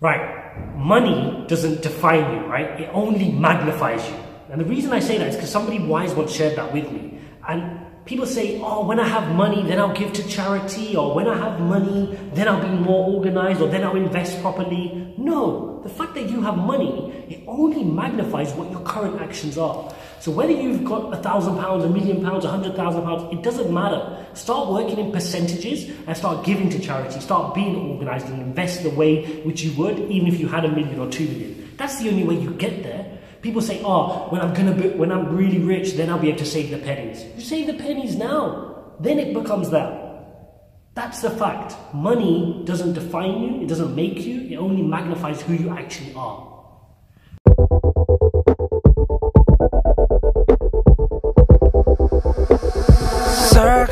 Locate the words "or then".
13.60-13.84